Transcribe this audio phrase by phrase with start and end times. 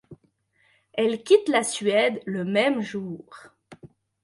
[0.93, 3.27] Elle quitte la Suède le même jour.